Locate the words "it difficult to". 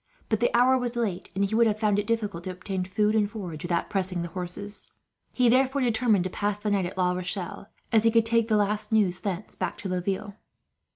1.99-2.49